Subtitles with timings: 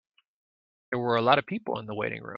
[0.89, 2.29] There were a lot of people in the waiting room.